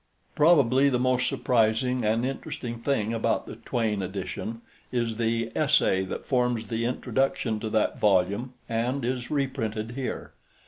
[0.33, 6.25] Probably the most surprising and interesting thing about the Twayne edition is the essay that
[6.25, 10.31] forms the introduction to that volume, and is reprinted here.